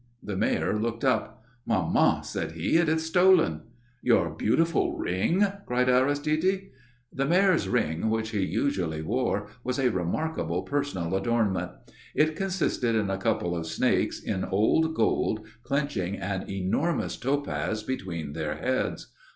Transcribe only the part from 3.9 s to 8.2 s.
"Your beautiful ring?" cried Aristide. The Mayor's ring,